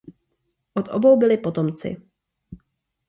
[0.73, 1.97] Od obou byli potomci.